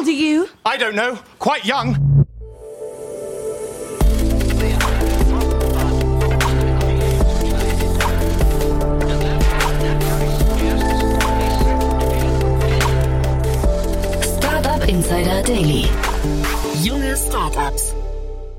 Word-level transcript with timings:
old 0.00 0.08
are 0.08 0.12
you? 0.12 0.48
I 0.64 0.78
don't 0.78 0.94
know. 0.94 1.18
Quite 1.38 1.64
young. 1.66 1.96
Startup 14.38 14.88
Insider 14.88 15.42
Daily. 15.42 15.88
Junge 16.82 17.14
Startups. 17.16 17.94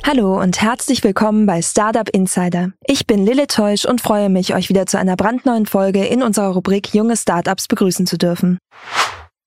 Hallo 0.04 0.40
und 0.40 0.62
herzlich 0.62 1.04
willkommen 1.04 1.46
bei 1.46 1.62
Startup 1.62 2.10
Insider. 2.10 2.72
Ich 2.86 3.08
bin 3.08 3.26
Lille 3.26 3.48
Teusch 3.48 3.86
und 3.86 4.02
freue 4.02 4.30
mich, 4.30 4.54
euch 4.54 4.70
wieder 4.70 4.86
zu 4.86 5.00
einer 5.00 5.16
brandneuen 5.16 5.66
Folge 5.66 6.06
in 6.06 6.22
unserer 6.22 6.50
Rubrik 6.50 6.94
Junge 6.94 7.18
Startups 7.18 7.68
begrüßen 7.68 8.06
zu 8.06 8.18
dürfen. 8.18 8.60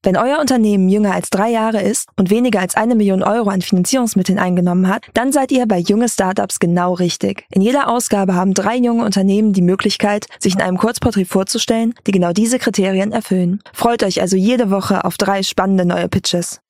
Wenn 0.05 0.18
euer 0.18 0.39
Unternehmen 0.39 0.91
jünger 0.91 1.14
als 1.14 1.30
drei 1.30 1.48
Jahre 1.48 1.80
ist 1.80 2.11
und 2.16 2.29
weniger 2.29 2.61
als 2.61 2.77
eine 2.77 2.95
Million 2.95 3.23
Euro 3.23 3.49
an 3.49 3.62
Finanzierungsmitteln 3.62 4.39
eingenommen 4.39 4.86
hat, 4.86 5.07
dann 5.14 5.32
seid 5.32 5.50
ihr 5.50 5.67
bei 5.67 5.79
junge 5.79 6.11
Startups 6.11 6.58
genau 6.61 6.93
richtig. 6.93 7.46
In 7.50 7.62
jeder 7.62 7.89
Ausgabe 7.89 8.35
haben 8.35 8.53
drei 8.53 8.76
junge 8.76 9.03
Unternehmen 9.03 9.54
die 9.54 9.62
Möglichkeit, 9.62 10.26
sich 10.39 10.57
in 10.57 10.61
einem 10.61 10.76
Kurzporträt 10.76 11.25
vorzustellen, 11.25 11.95
die 12.07 12.12
genau 12.12 12.32
diese 12.35 12.59
Kriterien 12.59 13.12
erfüllen. 13.12 13.62
Freut 13.72 14.03
euch 14.03 14.21
also 14.21 14.36
jede 14.36 14.71
Woche 14.71 15.07
auf 15.07 15.17
drei 15.17 15.43
spannende 15.43 15.86
neue 15.86 16.11
Pitches. 16.11 16.61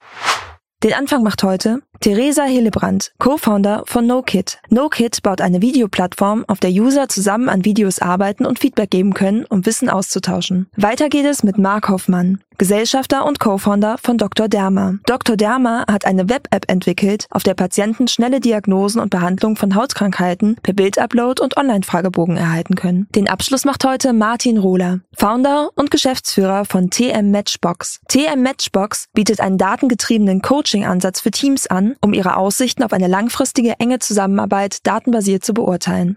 Den 0.84 0.92
Anfang 0.92 1.25
macht 1.25 1.42
heute 1.42 1.80
Theresa 2.01 2.45
Hillebrand, 2.45 3.12
Co-Founder 3.19 3.84
von 3.87 4.07
NoKit. 4.07 4.59
NoKit 4.71 5.23
baut 5.23 5.41
eine 5.41 5.62
Videoplattform, 5.62 6.45
auf 6.48 6.61
der 6.61 6.70
User 6.70 7.09
zusammen 7.09 7.48
an 7.48 7.65
Videos 7.65 7.98
arbeiten 7.98 8.45
und 8.47 8.59
Feedback 8.59 8.91
geben 8.91 9.15
können, 9.15 9.45
um 9.47 9.65
Wissen 9.67 9.89
auszutauschen. 9.89 10.69
Weiter 10.77 11.09
geht 11.09 11.25
es 11.25 11.43
mit 11.43 11.59
Mark 11.59 11.89
Hoffmann, 11.89 12.41
Gesellschafter 12.57 13.27
und 13.27 13.41
Co-Founder 13.41 13.97
von 14.01 14.17
Dr. 14.17 14.48
Derma. 14.48 14.95
Dr. 15.07 15.37
Derma 15.37 15.84
hat 15.91 16.05
eine 16.05 16.29
Web-App 16.29 16.70
entwickelt, 16.70 17.27
auf 17.30 17.43
der 17.43 17.55
Patienten 17.55 18.06
schnelle 18.06 18.39
Diagnosen 18.39 19.01
und 19.01 19.11
Behandlung 19.11 19.56
von 19.56 19.75
Hautkrankheiten 19.75 20.56
per 20.62 20.73
Bildupload 20.73 21.42
und 21.42 21.56
Online-Fragebogen 21.56 22.36
erhalten 22.36 22.77
können. 22.77 23.08
Den 23.14 23.29
Abschluss 23.29 23.64
macht 23.64 23.84
heute 23.84 24.12
Martin 24.12 24.58
Rohler, 24.58 25.01
Founder 25.17 25.70
und 25.75 25.91
Geschäftsführer 25.91 26.64
von 26.64 26.91
TM 26.91 27.33
Matchbox. 27.33 28.01
TM 28.08 28.42
Matchbox 28.42 29.08
bietet 29.14 29.41
einen 29.41 29.58
datengetriebenen 29.58 30.41
Coaching-Ansatz 30.41 31.20
für 31.20 31.33
Teams 31.33 31.67
an, 31.67 31.83
um 32.00 32.12
ihre 32.12 32.36
Aussichten 32.36 32.82
auf 32.82 32.92
eine 32.92 33.08
langfristige 33.08 33.74
enge 33.78 33.98
Zusammenarbeit 33.98 34.78
datenbasiert 34.86 35.44
zu 35.44 35.54
beurteilen. 35.54 36.16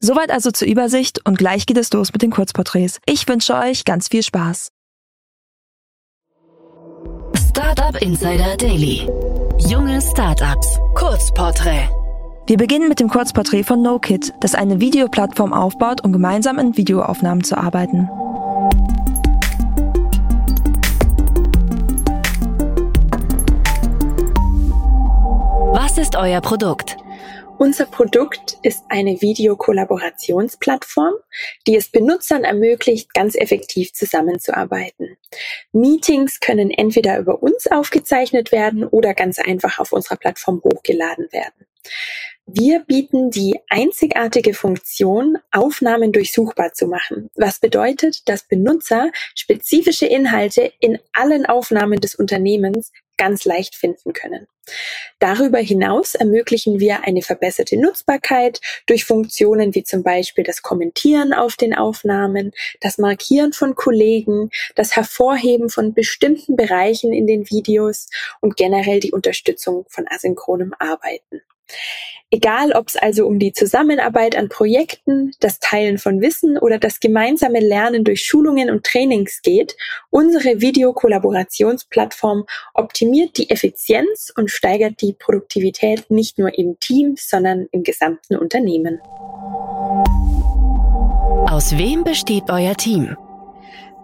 Soweit 0.00 0.30
also 0.30 0.50
zur 0.50 0.68
Übersicht 0.68 1.26
und 1.26 1.38
gleich 1.38 1.66
geht 1.66 1.78
es 1.78 1.92
los 1.92 2.12
mit 2.12 2.22
den 2.22 2.30
Kurzporträts. 2.30 2.98
Ich 3.06 3.26
wünsche 3.28 3.54
euch 3.54 3.84
ganz 3.84 4.08
viel 4.08 4.22
Spaß. 4.22 4.68
Startup 7.48 8.00
Insider 8.02 8.56
Daily. 8.56 9.08
Junge 9.58 10.00
Startups. 10.02 10.78
Kurzporträt. 10.94 11.88
Wir 12.46 12.58
beginnen 12.58 12.88
mit 12.88 13.00
dem 13.00 13.08
Kurzporträt 13.08 13.64
von 13.64 13.82
NoKit, 13.82 14.32
das 14.40 14.54
eine 14.54 14.78
Videoplattform 14.80 15.52
aufbaut, 15.52 16.04
um 16.04 16.12
gemeinsam 16.12 16.58
in 16.60 16.76
Videoaufnahmen 16.76 17.42
zu 17.42 17.58
arbeiten. 17.58 18.08
Was 25.96 26.08
ist 26.08 26.16
euer 26.16 26.42
Produkt? 26.42 26.98
Unser 27.56 27.86
Produkt 27.86 28.58
ist 28.62 28.84
eine 28.90 29.22
Videokollaborationsplattform, 29.22 31.14
die 31.66 31.74
es 31.74 31.88
Benutzern 31.88 32.44
ermöglicht, 32.44 33.14
ganz 33.14 33.34
effektiv 33.34 33.94
zusammenzuarbeiten. 33.94 35.16
Meetings 35.72 36.40
können 36.40 36.70
entweder 36.70 37.18
über 37.18 37.42
uns 37.42 37.66
aufgezeichnet 37.66 38.52
werden 38.52 38.84
oder 38.84 39.14
ganz 39.14 39.38
einfach 39.38 39.78
auf 39.78 39.92
unserer 39.92 40.16
Plattform 40.16 40.60
hochgeladen 40.62 41.32
werden. 41.32 41.66
Wir 42.44 42.80
bieten 42.80 43.30
die 43.30 43.58
einzigartige 43.70 44.52
Funktion, 44.52 45.38
Aufnahmen 45.50 46.12
durchsuchbar 46.12 46.74
zu 46.74 46.88
machen, 46.88 47.30
was 47.36 47.58
bedeutet, 47.58 48.28
dass 48.28 48.46
Benutzer 48.46 49.10
spezifische 49.34 50.04
Inhalte 50.04 50.72
in 50.78 50.98
allen 51.14 51.46
Aufnahmen 51.46 52.00
des 52.00 52.14
Unternehmens 52.14 52.92
ganz 53.16 53.44
leicht 53.44 53.74
finden 53.74 54.12
können. 54.12 54.46
Darüber 55.18 55.58
hinaus 55.58 56.14
ermöglichen 56.14 56.80
wir 56.80 57.04
eine 57.04 57.22
verbesserte 57.22 57.76
Nutzbarkeit 57.76 58.60
durch 58.86 59.04
Funktionen 59.04 59.74
wie 59.74 59.84
zum 59.84 60.02
Beispiel 60.02 60.44
das 60.44 60.62
Kommentieren 60.62 61.32
auf 61.32 61.56
den 61.56 61.74
Aufnahmen, 61.74 62.52
das 62.80 62.98
Markieren 62.98 63.52
von 63.52 63.74
Kollegen, 63.74 64.50
das 64.74 64.96
Hervorheben 64.96 65.70
von 65.70 65.94
bestimmten 65.94 66.56
Bereichen 66.56 67.12
in 67.12 67.26
den 67.26 67.48
Videos 67.48 68.08
und 68.40 68.56
generell 68.56 69.00
die 69.00 69.12
Unterstützung 69.12 69.86
von 69.88 70.06
asynchronem 70.08 70.74
Arbeiten. 70.78 71.42
Egal, 72.32 72.72
ob 72.72 72.88
es 72.88 72.96
also 72.96 73.24
um 73.24 73.38
die 73.38 73.52
Zusammenarbeit 73.52 74.36
an 74.36 74.48
Projekten, 74.48 75.30
das 75.38 75.60
Teilen 75.60 75.96
von 75.96 76.20
Wissen 76.20 76.58
oder 76.58 76.78
das 76.78 76.98
gemeinsame 76.98 77.60
Lernen 77.60 78.02
durch 78.02 78.24
Schulungen 78.24 78.68
und 78.68 78.84
Trainings 78.84 79.42
geht, 79.42 79.76
unsere 80.10 80.60
Videokollaborationsplattform 80.60 82.44
optimiert 82.74 83.38
die 83.38 83.48
Effizienz 83.48 84.32
und 84.36 84.50
steigert 84.50 85.00
die 85.02 85.12
Produktivität 85.12 86.10
nicht 86.10 86.36
nur 86.36 86.58
im 86.58 86.80
Team, 86.80 87.14
sondern 87.16 87.68
im 87.70 87.84
gesamten 87.84 88.36
Unternehmen. 88.36 89.00
Aus 91.48 91.78
wem 91.78 92.02
besteht 92.02 92.50
euer 92.50 92.74
Team? 92.74 93.16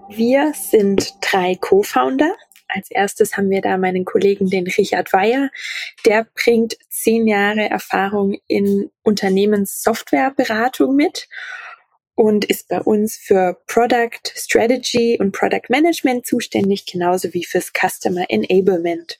Wir 0.08 0.52
sind 0.54 1.14
drei 1.20 1.56
Co-Founder, 1.56 2.32
als 2.74 2.90
erstes 2.90 3.36
haben 3.36 3.50
wir 3.50 3.60
da 3.60 3.76
meinen 3.76 4.04
Kollegen, 4.04 4.50
den 4.50 4.66
Richard 4.66 5.12
Weyer. 5.12 5.50
Der 6.06 6.26
bringt 6.34 6.76
zehn 6.88 7.26
Jahre 7.26 7.68
Erfahrung 7.68 8.36
in 8.46 8.90
Unternehmenssoftwareberatung 9.02 10.94
mit 10.94 11.28
und 12.14 12.44
ist 12.44 12.68
bei 12.68 12.80
uns 12.80 13.16
für 13.16 13.58
Product 13.66 14.20
Strategy 14.34 15.18
und 15.18 15.32
Product 15.32 15.68
Management 15.68 16.26
zuständig, 16.26 16.86
genauso 16.86 17.32
wie 17.32 17.44
fürs 17.44 17.72
Customer 17.72 18.26
Enablement. 18.28 19.18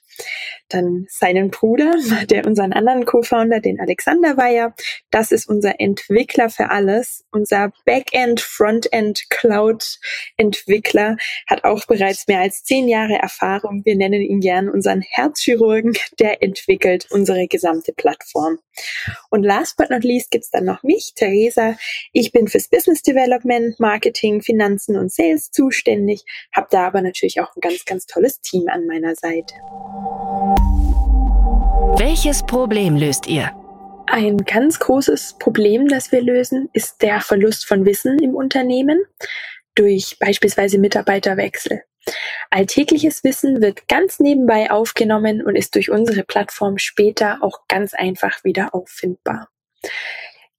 Dann 0.69 1.05
seinen 1.09 1.49
Bruder, 1.51 1.93
der 2.29 2.45
unseren 2.45 2.73
anderen 2.73 3.05
Co-Founder, 3.05 3.59
den 3.59 3.79
Alexander 3.79 4.37
Weyer. 4.37 4.73
Das 5.11 5.31
ist 5.31 5.47
unser 5.47 5.79
Entwickler 5.79 6.49
für 6.49 6.69
alles. 6.69 7.25
Unser 7.31 7.71
Backend, 7.85 8.41
Frontend, 8.41 9.29
Cloud-Entwickler 9.29 11.17
hat 11.47 11.63
auch 11.63 11.85
bereits 11.85 12.27
mehr 12.27 12.39
als 12.39 12.63
zehn 12.63 12.87
Jahre 12.87 13.15
Erfahrung. 13.15 13.83
Wir 13.85 13.95
nennen 13.95 14.21
ihn 14.21 14.39
gern 14.39 14.69
unseren 14.69 15.01
Herzchirurgen. 15.01 15.93
Der 16.19 16.41
entwickelt 16.41 17.07
unsere 17.11 17.47
gesamte 17.47 17.93
Plattform. 17.93 18.59
Und 19.29 19.43
last 19.43 19.77
but 19.77 19.89
not 19.89 20.03
least 20.03 20.31
gibt's 20.31 20.49
dann 20.49 20.65
noch 20.65 20.83
mich, 20.83 21.13
Theresa. 21.15 21.77
Ich 22.11 22.31
bin 22.31 22.47
fürs 22.47 22.67
Business 22.67 23.01
Development, 23.01 23.79
Marketing, 23.79 24.41
Finanzen 24.41 24.97
und 24.97 25.11
Sales 25.11 25.51
zuständig, 25.51 26.23
habe 26.51 26.67
da 26.71 26.87
aber 26.87 27.01
natürlich 27.01 27.39
auch 27.41 27.55
ein 27.55 27.61
ganz, 27.61 27.85
ganz 27.85 28.05
tolles 28.05 28.41
Team 28.41 28.67
an 28.67 28.85
meiner 28.85 29.15
Seite. 29.15 29.53
Welches 31.97 32.41
Problem 32.41 32.95
löst 32.95 33.27
ihr? 33.27 33.51
Ein 34.07 34.37
ganz 34.37 34.79
großes 34.79 35.35
Problem, 35.37 35.87
das 35.87 36.11
wir 36.11 36.21
lösen, 36.21 36.69
ist 36.73 37.01
der 37.03 37.21
Verlust 37.21 37.67
von 37.67 37.85
Wissen 37.85 38.17
im 38.17 38.33
Unternehmen 38.33 39.03
durch 39.75 40.17
beispielsweise 40.19 40.79
Mitarbeiterwechsel. 40.79 41.83
Alltägliches 42.49 43.23
Wissen 43.23 43.61
wird 43.61 43.87
ganz 43.87 44.19
nebenbei 44.19 44.71
aufgenommen 44.71 45.45
und 45.45 45.55
ist 45.55 45.75
durch 45.75 45.91
unsere 45.91 46.23
Plattform 46.23 46.79
später 46.79 47.37
auch 47.41 47.67
ganz 47.67 47.93
einfach 47.93 48.43
wieder 48.43 48.73
auffindbar. 48.73 49.49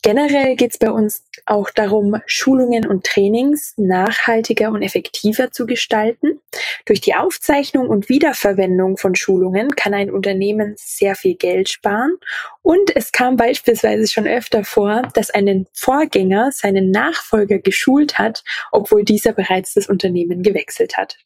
Generell 0.04 0.54
geht 0.56 0.72
es 0.72 0.78
bei 0.78 0.90
uns 0.90 1.24
auch 1.46 1.70
darum, 1.70 2.20
Schulungen 2.26 2.86
und 2.86 3.06
Trainings 3.06 3.72
nachhaltiger 3.78 4.70
und 4.70 4.82
effektiver 4.82 5.50
zu 5.50 5.64
gestalten. 5.64 6.42
Durch 6.84 7.00
die 7.00 7.14
Aufzeichnung 7.14 7.88
und 7.88 8.10
Wiederverwendung 8.10 8.98
von 8.98 9.14
Schulungen 9.14 9.74
kann 9.74 9.94
ein 9.94 10.10
Unternehmen 10.10 10.74
sehr 10.76 11.16
viel 11.16 11.36
Geld 11.36 11.70
sparen. 11.70 12.18
Und 12.60 12.94
es 12.94 13.12
kam 13.12 13.36
beispielsweise 13.36 14.06
schon 14.06 14.26
öfter 14.26 14.62
vor, 14.62 15.08
dass 15.14 15.30
ein 15.30 15.66
Vorgänger 15.72 16.50
seinen 16.52 16.90
Nachfolger 16.90 17.58
geschult 17.58 18.18
hat, 18.18 18.44
obwohl 18.72 19.04
dieser 19.04 19.32
bereits 19.32 19.72
das 19.72 19.88
Unternehmen 19.88 20.42
gewechselt 20.42 20.98
hat. 20.98 21.16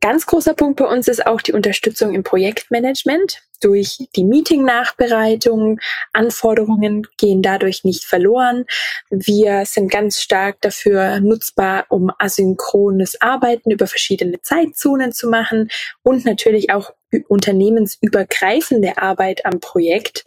Ganz 0.00 0.26
großer 0.26 0.52
Punkt 0.52 0.78
bei 0.78 0.84
uns 0.84 1.08
ist 1.08 1.26
auch 1.26 1.40
die 1.40 1.54
Unterstützung 1.54 2.14
im 2.14 2.22
Projektmanagement. 2.22 3.40
Durch 3.62 3.96
die 4.14 4.24
Meeting-Nachbereitung, 4.24 5.80
Anforderungen 6.12 7.06
gehen 7.16 7.40
dadurch 7.40 7.84
nicht 7.84 8.04
verloren. 8.04 8.66
Wir 9.08 9.64
sind 9.64 9.90
ganz 9.90 10.20
stark 10.20 10.60
dafür 10.60 11.20
nutzbar, 11.20 11.86
um 11.88 12.12
asynchrones 12.18 13.20
Arbeiten 13.22 13.70
über 13.70 13.86
verschiedene 13.86 14.42
Zeitzonen 14.42 15.12
zu 15.12 15.30
machen 15.30 15.70
und 16.02 16.26
natürlich 16.26 16.70
auch 16.70 16.92
unternehmensübergreifende 17.28 18.98
Arbeit 18.98 19.46
am 19.46 19.58
Projekt. 19.58 20.26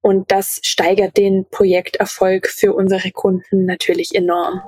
Und 0.00 0.32
das 0.32 0.58
steigert 0.62 1.18
den 1.18 1.44
Projekterfolg 1.50 2.48
für 2.48 2.72
unsere 2.72 3.10
Kunden 3.10 3.66
natürlich 3.66 4.14
enorm. 4.14 4.62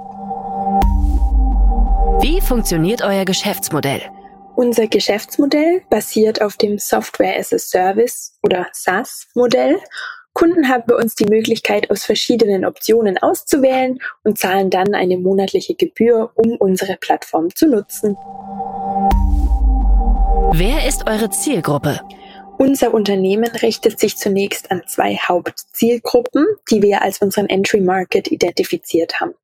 Wie 2.21 2.43
funktioniert 2.43 3.01
euer 3.03 3.25
Geschäftsmodell? 3.25 4.03
Unser 4.59 4.89
Geschäftsmodell 4.89 5.83
basiert 5.89 6.43
auf 6.43 6.57
dem 6.57 6.79
Software 6.79 7.39
as 7.39 7.53
a 7.53 7.61
Service 7.61 8.37
oder 8.43 8.67
SaaS-Modell. 8.73 9.79
Kunden 10.33 10.69
haben 10.69 10.83
bei 10.85 10.97
uns 10.97 11.15
die 11.15 11.27
Möglichkeit, 11.27 11.89
aus 11.93 12.05
verschiedenen 12.05 12.65
Optionen 12.65 13.19
auszuwählen 13.19 14.01
und 14.25 14.37
zahlen 14.37 14.69
dann 14.69 14.97
eine 14.97 15.17
monatliche 15.17 15.77
Gebühr, 15.77 16.33
um 16.35 16.57
unsere 16.57 16.97
Plattform 16.97 17.55
zu 17.55 17.69
nutzen. 17.69 18.17
Wer 20.55 20.89
ist 20.89 21.09
eure 21.09 21.31
Zielgruppe? 21.31 22.01
Unser 22.59 22.93
Unternehmen 22.93 23.51
richtet 23.63 24.01
sich 24.01 24.17
zunächst 24.17 24.73
an 24.73 24.83
zwei 24.89 25.15
Hauptzielgruppen, 25.15 26.45
die 26.69 26.83
wir 26.83 27.03
als 27.03 27.23
unseren 27.23 27.49
Entry 27.49 27.81
Market 27.81 28.33
identifiziert 28.33 29.21
haben. 29.21 29.35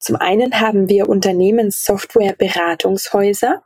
Zum 0.00 0.16
einen 0.16 0.60
haben 0.60 0.88
wir 0.88 1.08
Unternehmenssoftware-Beratungshäuser. 1.08 3.64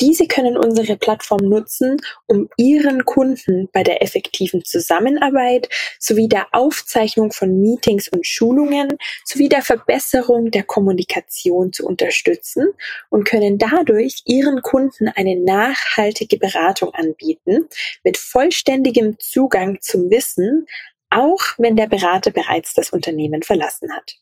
Diese 0.00 0.26
können 0.26 0.56
unsere 0.56 0.96
Plattform 0.96 1.46
nutzen, 1.48 1.98
um 2.26 2.48
ihren 2.56 3.04
Kunden 3.04 3.68
bei 3.70 3.82
der 3.82 4.00
effektiven 4.02 4.64
Zusammenarbeit 4.64 5.68
sowie 5.98 6.26
der 6.26 6.46
Aufzeichnung 6.52 7.32
von 7.32 7.60
Meetings 7.60 8.08
und 8.08 8.26
Schulungen 8.26 8.96
sowie 9.24 9.50
der 9.50 9.60
Verbesserung 9.60 10.50
der 10.50 10.62
Kommunikation 10.62 11.70
zu 11.72 11.86
unterstützen 11.86 12.68
und 13.10 13.24
können 13.24 13.58
dadurch 13.58 14.22
ihren 14.24 14.62
Kunden 14.62 15.08
eine 15.08 15.36
nachhaltige 15.36 16.38
Beratung 16.38 16.94
anbieten 16.94 17.68
mit 18.02 18.16
vollständigem 18.16 19.18
Zugang 19.18 19.82
zum 19.82 20.10
Wissen, 20.10 20.64
auch 21.10 21.42
wenn 21.58 21.76
der 21.76 21.88
Berater 21.88 22.30
bereits 22.30 22.72
das 22.72 22.88
Unternehmen 22.90 23.42
verlassen 23.42 23.94
hat. 23.94 24.16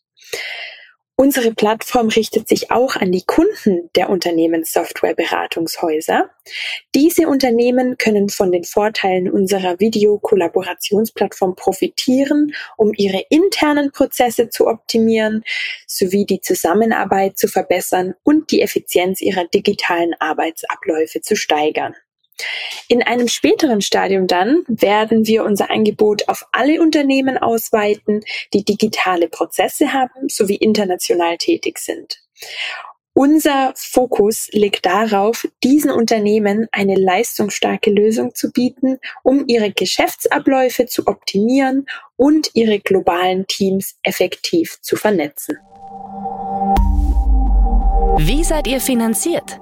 Unsere 1.22 1.54
Plattform 1.54 2.08
richtet 2.08 2.48
sich 2.48 2.72
auch 2.72 2.96
an 2.96 3.12
die 3.12 3.22
Kunden 3.24 3.88
der 3.94 4.10
Unternehmenssoftwareberatungshäuser. 4.10 6.28
Diese 6.96 7.28
Unternehmen 7.28 7.96
können 7.96 8.28
von 8.28 8.50
den 8.50 8.64
Vorteilen 8.64 9.30
unserer 9.30 9.78
Videokollaborationsplattform 9.78 11.54
profitieren, 11.54 12.56
um 12.76 12.92
ihre 12.96 13.24
internen 13.30 13.92
Prozesse 13.92 14.50
zu 14.50 14.66
optimieren, 14.66 15.44
sowie 15.86 16.26
die 16.26 16.40
Zusammenarbeit 16.40 17.38
zu 17.38 17.46
verbessern 17.46 18.14
und 18.24 18.50
die 18.50 18.60
Effizienz 18.60 19.20
ihrer 19.20 19.44
digitalen 19.44 20.14
Arbeitsabläufe 20.19 21.20
zu 21.20 21.36
steigern. 21.36 21.94
In 22.88 23.02
einem 23.02 23.29
späteren 23.29 23.81
Stadium 23.81 24.26
dann 24.26 24.64
werden 24.67 25.26
wir 25.26 25.44
unser 25.44 25.70
Angebot 25.70 26.29
auf 26.29 26.46
alle 26.52 26.81
Unternehmen 26.81 27.38
ausweiten, 27.38 28.23
die 28.52 28.64
digitale 28.64 29.29
Prozesse 29.29 29.93
haben 29.93 30.29
sowie 30.29 30.56
international 30.56 31.38
tätig 31.38 31.79
sind. 31.79 32.23
Unser 33.14 33.75
Fokus 33.76 34.49
liegt 34.52 34.87
darauf, 34.87 35.46
diesen 35.62 35.90
Unternehmen 35.90 36.67
eine 36.73 36.94
leistungsstarke 36.94 37.90
Lösung 37.90 38.34
zu 38.34 38.50
bieten, 38.52 38.99
um 39.23 39.44
ihre 39.49 39.70
Geschäftsabläufe 39.70 40.87
zu 40.87 41.06
optimieren 41.06 41.84
und 42.17 42.50
ihre 42.55 42.81
globalen 42.81 43.46
Teams 43.46 43.96
effektiv 44.02 44.81
zu 44.81 44.96
vernetzen. 44.96 45.58
Wie 48.19 48.44
seid 48.44 48.67
ihr 48.67 48.81
finanziert? 48.81 49.61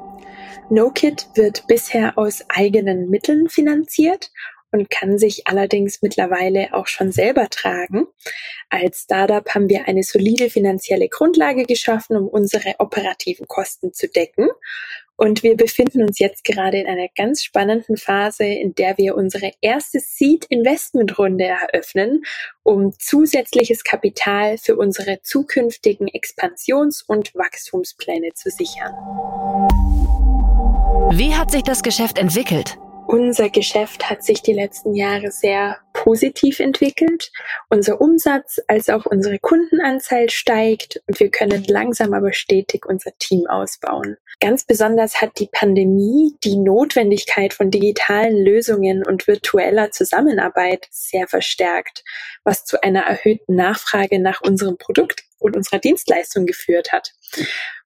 NoKit 0.70 1.26
wird 1.34 1.66
bisher 1.66 2.16
aus 2.16 2.44
eigenen 2.48 3.10
Mitteln 3.10 3.48
finanziert 3.48 4.30
und 4.70 4.88
kann 4.88 5.18
sich 5.18 5.48
allerdings 5.48 6.00
mittlerweile 6.00 6.72
auch 6.72 6.86
schon 6.86 7.10
selber 7.10 7.48
tragen. 7.50 8.06
Als 8.68 9.02
Startup 9.02 9.48
haben 9.52 9.68
wir 9.68 9.88
eine 9.88 10.04
solide 10.04 10.48
finanzielle 10.48 11.08
Grundlage 11.08 11.64
geschaffen, 11.64 12.16
um 12.16 12.28
unsere 12.28 12.76
operativen 12.78 13.48
Kosten 13.48 13.92
zu 13.92 14.08
decken. 14.08 14.48
Und 15.16 15.42
wir 15.42 15.56
befinden 15.56 16.02
uns 16.02 16.18
jetzt 16.18 16.44
gerade 16.44 16.78
in 16.78 16.86
einer 16.86 17.08
ganz 17.14 17.42
spannenden 17.42 17.96
Phase, 17.98 18.44
in 18.44 18.74
der 18.74 18.96
wir 18.96 19.16
unsere 19.16 19.50
erste 19.60 20.00
Seed-Investment-Runde 20.00 21.44
eröffnen, 21.44 22.22
um 22.62 22.92
zusätzliches 22.98 23.84
Kapital 23.84 24.56
für 24.56 24.76
unsere 24.76 25.20
zukünftigen 25.20 26.08
Expansions- 26.08 27.02
und 27.02 27.34
Wachstumspläne 27.34 28.30
zu 28.34 28.50
sichern. 28.50 28.94
Wie 31.12 31.34
hat 31.34 31.50
sich 31.50 31.62
das 31.62 31.82
Geschäft 31.82 32.18
entwickelt? 32.18 32.78
Unser 33.06 33.50
Geschäft 33.50 34.08
hat 34.08 34.22
sich 34.22 34.40
die 34.40 34.52
letzten 34.52 34.94
Jahre 34.94 35.32
sehr 35.32 35.78
positiv 35.92 36.60
entwickelt. 36.60 37.32
Unser 37.68 38.00
Umsatz 38.00 38.60
als 38.68 38.88
auch 38.88 39.04
unsere 39.04 39.40
Kundenanzahl 39.40 40.30
steigt 40.30 41.02
und 41.08 41.18
wir 41.18 41.28
können 41.28 41.64
langsam 41.64 42.14
aber 42.14 42.32
stetig 42.32 42.86
unser 42.86 43.10
Team 43.18 43.48
ausbauen. 43.48 44.16
Ganz 44.38 44.64
besonders 44.64 45.20
hat 45.20 45.40
die 45.40 45.48
Pandemie 45.50 46.36
die 46.44 46.56
Notwendigkeit 46.56 47.52
von 47.52 47.72
digitalen 47.72 48.36
Lösungen 48.36 49.04
und 49.04 49.26
virtueller 49.26 49.90
Zusammenarbeit 49.90 50.86
sehr 50.90 51.26
verstärkt, 51.26 52.04
was 52.44 52.64
zu 52.64 52.80
einer 52.82 53.02
erhöhten 53.02 53.56
Nachfrage 53.56 54.20
nach 54.20 54.40
unserem 54.40 54.78
Produkt 54.78 55.24
und 55.40 55.56
unserer 55.56 55.78
Dienstleistung 55.78 56.46
geführt 56.46 56.92
hat. 56.92 57.12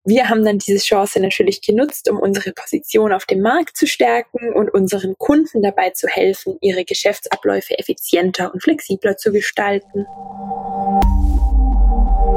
Wir 0.05 0.29
haben 0.29 0.45
dann 0.45 0.59
diese 0.59 0.85
Chance 0.85 1.19
natürlich 1.21 1.63
genutzt, 1.63 2.11
um 2.11 2.19
unsere 2.19 2.53
Position 2.53 3.13
auf 3.13 3.25
dem 3.25 3.41
Markt 3.41 3.77
zu 3.77 3.87
stärken 3.87 4.53
und 4.53 4.69
unseren 4.75 5.17
Kunden 5.17 5.63
dabei 5.63 5.91
zu 5.91 6.09
helfen, 6.09 6.59
ihre 6.61 6.85
Geschäftsabläufe 6.85 7.79
effizienter 7.79 8.53
und 8.53 8.63
flexibler 8.63 9.17
zu 9.17 9.33
gestalten. 9.33 10.05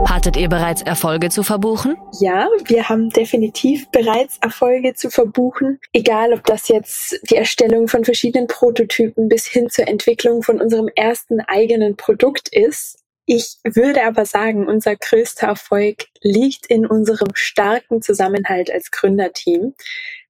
Hattet 0.09 0.37
ihr 0.37 0.47
bereits 0.47 0.81
Erfolge 0.81 1.29
zu 1.29 1.43
verbuchen? 1.43 1.97
Ja, 2.21 2.47
wir 2.65 2.87
haben 2.87 3.09
definitiv 3.09 3.89
bereits 3.89 4.37
Erfolge 4.37 4.93
zu 4.93 5.09
verbuchen. 5.09 5.79
Egal, 5.91 6.31
ob 6.31 6.45
das 6.45 6.69
jetzt 6.69 7.19
die 7.29 7.35
Erstellung 7.35 7.89
von 7.89 8.05
verschiedenen 8.05 8.47
Prototypen 8.47 9.27
bis 9.27 9.45
hin 9.45 9.69
zur 9.69 9.87
Entwicklung 9.89 10.43
von 10.43 10.61
unserem 10.61 10.89
ersten 10.95 11.41
eigenen 11.41 11.97
Produkt 11.97 12.47
ist. 12.49 12.99
Ich 13.29 13.57
würde 13.65 14.05
aber 14.05 14.25
sagen, 14.25 14.69
unser 14.69 14.95
größter 14.95 15.47
Erfolg 15.47 16.05
liegt 16.21 16.65
in 16.67 16.85
unserem 16.85 17.31
starken 17.33 18.01
Zusammenhalt 18.01 18.71
als 18.71 18.89
Gründerteam. 18.89 19.73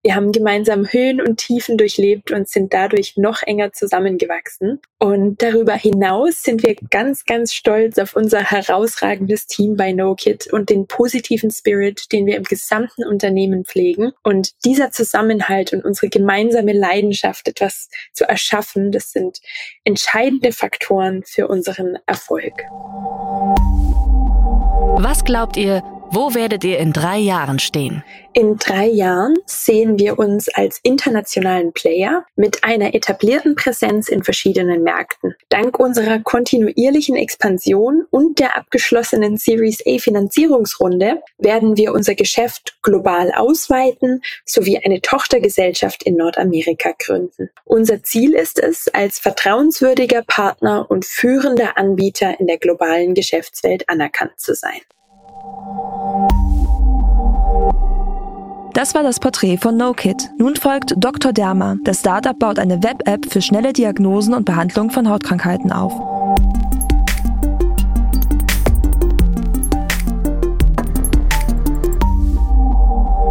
Wir 0.08 0.16
haben 0.16 0.32
gemeinsam 0.32 0.88
Höhen 0.88 1.20
und 1.20 1.36
Tiefen 1.36 1.78
durchlebt 1.78 2.32
und 2.32 2.48
sind 2.48 2.74
dadurch 2.74 3.18
noch 3.18 3.44
enger 3.44 3.74
zusammengewachsen. 3.74 4.80
Und 5.00 5.42
darüber 5.42 5.74
hinaus 5.74 6.44
sind 6.44 6.64
wir 6.64 6.78
ganz, 6.90 7.26
ganz 7.26 7.54
stolz 7.54 7.98
auf 7.98 8.16
unser 8.16 8.40
herausragendes 8.40 9.48
Team 9.48 9.76
bei 9.76 9.92
NoKit 9.92 10.48
und 10.54 10.70
den 10.70 10.88
positiven 10.88 11.52
Spirit, 11.52 12.10
den 12.14 12.26
wir 12.26 12.38
im 12.38 12.44
gesamten 12.44 13.04
Unternehmen 13.04 13.66
pflegen. 13.66 14.14
Und 14.24 14.54
dieser 14.64 14.92
Zusammenhalt 14.92 15.74
und 15.74 15.84
unsere 15.84 16.08
gemeinsame 16.08 16.72
Leidenschaft, 16.72 17.50
etwas 17.50 17.90
zu 18.14 18.24
erschaffen, 18.24 18.94
das 18.94 19.12
sind 19.12 19.42
entscheidende 19.84 20.54
Faktoren 20.54 21.24
für 21.26 21.50
unseren 21.50 22.00
Erfolg. 22.06 22.54
Was 25.00 25.26
glaubt 25.26 25.58
ihr, 25.58 25.84
wo 26.12 26.34
werdet 26.34 26.64
ihr 26.64 26.80
in 26.80 26.94
drei 26.94 27.18
Jahren 27.18 27.60
stehen? 27.60 28.04
In 28.34 28.58
drei 28.58 28.88
Jahren 28.88 29.36
sehen 29.46 29.98
wir 30.00 30.20
uns 30.20 30.48
als 30.50 30.80
internationalen 30.84 31.74
Player 31.74 32.26
mit 32.36 32.64
einer 32.64 32.94
etablierten 32.94 33.56
Präsenz 33.56 34.10
in 34.10 34.24
verschiedenen 34.24 34.84
Märkten. 34.84 35.36
Dank 35.50 35.80
unserer 35.80 36.20
kontinuierlichen 36.20 37.16
Expansion 37.16 38.06
und 38.10 38.40
der 38.40 38.56
abgeschlossenen 38.56 39.38
Series 39.38 39.80
A 39.86 39.98
Finanzierungsrunde 39.98 41.22
werden 41.40 41.78
wir 41.78 41.94
unser 41.94 42.16
Geschäft 42.16 42.78
global 42.84 43.32
ausweiten 43.32 44.22
sowie 44.46 44.80
eine 44.84 45.02
Tochtergesellschaft 45.02 46.04
in 46.04 46.16
Nordamerika 46.16 46.92
gründen. 46.98 47.50
Unser 47.66 48.04
Ziel 48.04 48.34
ist 48.34 48.60
es, 48.60 48.88
als 48.90 49.20
vertrauenswürdiger 49.20 50.22
Partner 50.22 50.86
und 50.90 51.06
führender 51.06 51.78
Anbieter 51.78 52.40
in 52.40 52.48
der 52.48 52.58
globalen 52.58 53.14
Geschäftswelt 53.14 53.90
anerkannt 53.90 54.40
zu 54.40 54.54
sein. 54.54 54.82
Das 58.78 58.94
war 58.94 59.02
das 59.02 59.20
Porträt 59.20 59.58
von 59.58 59.76
NoKit. 59.76 60.30
Nun 60.38 60.56
folgt 60.56 60.94
Dr. 60.98 61.34
Derma. 61.34 61.78
Das 61.84 62.02
Startup 62.02 62.38
baut 62.38 62.60
eine 62.60 62.84
Web-App 62.84 63.26
für 63.28 63.42
schnelle 63.42 63.74
Diagnosen 63.74 64.36
und 64.36 64.46
Behandlung 64.46 64.92
von 64.92 65.10
Hautkrankheiten 65.10 65.72
auf. 65.72 65.94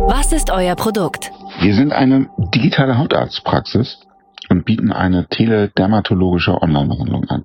Was 0.08 0.32
ist 0.32 0.50
euer 0.50 0.74
Produkt? 0.74 1.30
Wir 1.60 1.74
sind 1.76 1.92
eine 1.92 2.28
digitale 2.52 2.98
Hautarztpraxis 2.98 4.00
und 4.48 4.64
bieten 4.64 4.90
eine 4.90 5.28
teledermatologische 5.28 6.60
Online-Behandlung 6.60 7.24
an. 7.28 7.44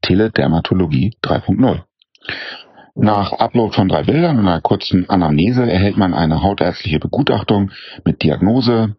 Teledermatologie 0.00 1.18
3.0. 1.22 1.82
Nach 2.98 3.30
Upload 3.32 3.74
von 3.74 3.88
drei 3.88 4.04
Bildern 4.04 4.38
und 4.38 4.48
einer 4.48 4.62
kurzen 4.62 5.08
Anamnese 5.10 5.70
erhält 5.70 5.98
man 5.98 6.14
eine 6.14 6.42
hautärztliche 6.42 6.98
Begutachtung 6.98 7.70
mit 8.06 8.22
Diagnose, 8.22 8.96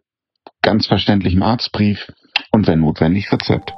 ganz 0.62 0.86
verständlichem 0.86 1.42
Arztbrief 1.42 2.06
und 2.52 2.68
wenn 2.68 2.78
notwendig 2.78 3.32
Rezept. 3.32 3.72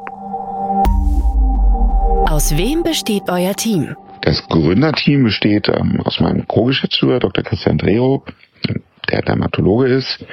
Aus 2.29 2.55
wem 2.59 2.83
besteht 2.83 3.31
euer 3.31 3.55
Team? 3.55 3.97
Das 4.21 4.47
Gründerteam 4.49 5.25
besteht 5.25 5.69
ähm, 5.69 6.03
aus 6.05 6.21
meinem 6.21 6.47
Co-Geschäftsführer 6.47 7.19
Dr. 7.21 7.43
Christian 7.43 7.79
Drero, 7.79 8.23
der 9.11 9.23
Dermatologe 9.23 9.87
ist, 9.87 10.25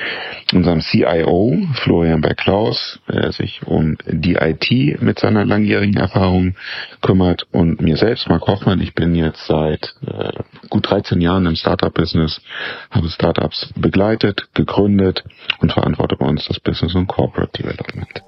unserem 0.54 0.82
CIO, 0.82 1.58
Florian 1.84 2.22
Bergklaus, 2.22 3.00
der 3.08 3.32
sich 3.32 3.62
um 3.66 3.98
die 4.06 4.36
IT 4.36 5.02
mit 5.02 5.20
seiner 5.20 5.46
langjährigen 5.46 5.98
Erfahrung 5.98 6.56
kümmert 7.02 7.46
und 7.52 7.82
mir 7.82 7.98
selbst, 7.98 8.30
Mark 8.30 8.48
Hoffmann. 8.48 8.82
Ich 8.82 8.94
bin 8.94 9.16
jetzt 9.16 9.46
seit 9.48 9.94
äh, 10.06 10.32
gut 10.70 10.90
13 10.90 11.22
Jahren 11.22 11.46
im 11.46 11.56
Startup-Business, 11.56 12.42
habe 12.92 13.10
Startups 13.10 13.74
begleitet, 13.76 14.48
gegründet 14.54 15.24
und 15.60 15.72
verantworte 15.72 16.16
bei 16.16 16.26
uns 16.26 16.46
das 16.48 16.60
Business 16.60 16.96
und 16.96 17.08
Corporate 17.08 17.52
Development. 17.62 18.22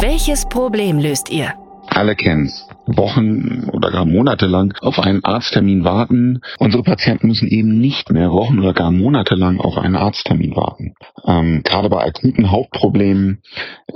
Welches 0.00 0.46
Problem 0.48 0.98
löst 0.98 1.30
ihr? 1.30 1.54
Alle 1.94 2.16
kennen's. 2.16 2.66
Wochen 2.86 3.70
oder 3.72 3.90
gar 3.90 4.04
Monate 4.04 4.46
lang 4.46 4.74
auf 4.80 4.98
einen 4.98 5.24
Arzttermin 5.24 5.84
warten. 5.84 6.40
Unsere 6.58 6.82
Patienten 6.82 7.28
müssen 7.28 7.48
eben 7.48 7.78
nicht 7.80 8.10
mehr 8.10 8.30
Wochen 8.30 8.58
oder 8.58 8.74
gar 8.74 8.90
Monate 8.90 9.36
lang 9.36 9.60
auf 9.60 9.78
einen 9.78 9.96
Arzttermin 9.96 10.56
warten. 10.56 10.94
Ähm, 11.24 11.62
gerade 11.64 11.88
bei 11.88 12.04
akuten 12.04 12.50
Hauptproblemen 12.50 13.42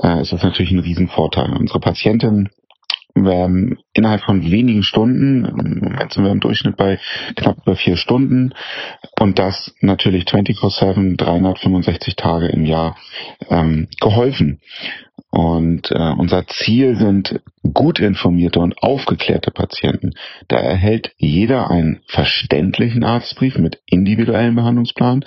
äh, 0.03 0.23
ist 0.23 0.33
das 0.33 0.43
natürlich 0.43 0.71
ein 0.71 0.79
Riesenvorteil. 0.79 1.57
Unsere 1.59 1.81
Patientinnen 1.81 2.51
werden 3.15 3.79
innerhalb 3.95 4.23
von 4.23 4.49
wenigen 4.51 4.83
Stunden, 4.83 5.45
im 5.45 5.81
Moment 5.81 6.13
sind 6.13 6.25
wir 6.25 6.31
im 6.31 6.41
Durchschnitt 6.41 6.77
bei 6.77 6.99
knapp 7.35 7.59
über 7.63 7.75
vier 7.75 7.97
Stunden 7.97 8.55
und 9.19 9.39
das 9.39 9.75
natürlich 9.81 10.25
24-7, 10.25 11.17
365 11.17 12.17
Tage 12.17 12.47
im 12.47 12.65
Jahr 12.65 12.97
ähm, 13.51 13.89
geholfen. 14.01 14.61
Und 15.31 15.91
äh, 15.91 16.15
unser 16.17 16.47
Ziel 16.47 16.97
sind 16.97 17.41
gut 17.75 17.99
informierte 18.01 18.61
und 18.61 18.83
aufgeklärte 18.83 19.51
Patienten. 19.51 20.13
Da 20.49 20.57
erhält 20.57 21.13
jeder 21.19 21.71
einen 21.71 22.01
verständlichen 22.07 23.05
Arztbrief 23.05 23.59
mit 23.59 23.81
individuellem 23.87 24.55
Behandlungsplan. 24.55 25.25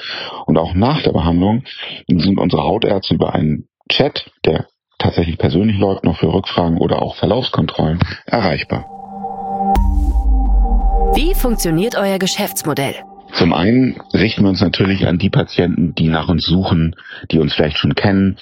Und 0.47 0.57
auch 0.57 0.73
nach 0.73 1.03
der 1.03 1.11
Behandlung 1.11 1.63
sind 2.07 2.39
unsere 2.39 2.63
Hautärzte 2.63 3.13
über 3.13 3.35
einen 3.35 3.67
Chat, 3.89 4.31
der 4.45 4.65
tatsächlich 4.97 5.37
persönlich 5.37 5.77
läuft, 5.77 6.03
noch 6.03 6.17
für 6.17 6.33
Rückfragen 6.33 6.77
oder 6.77 7.01
auch 7.01 7.15
Verlaufskontrollen 7.15 7.99
erreichbar. 8.25 8.85
Wie 11.13 11.35
funktioniert 11.35 11.95
euer 11.95 12.17
Geschäftsmodell? 12.17 12.95
Zum 13.33 13.53
einen 13.53 13.99
richten 14.13 14.43
wir 14.43 14.49
uns 14.49 14.61
natürlich 14.61 15.07
an 15.07 15.17
die 15.17 15.29
Patienten, 15.29 15.95
die 15.95 16.07
nach 16.07 16.27
uns 16.27 16.45
suchen, 16.45 16.95
die 17.31 17.39
uns 17.39 17.53
vielleicht 17.53 17.77
schon 17.77 17.95
kennen 17.95 18.37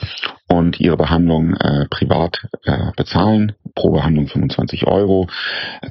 und 0.49 0.79
ihre 0.79 0.97
Behandlung 0.97 1.53
äh, 1.55 1.85
privat 1.89 2.47
äh, 2.65 2.91
bezahlen. 2.95 3.53
Pro 3.75 3.91
Behandlung 3.91 4.27
25 4.27 4.87
Euro. 4.87 5.27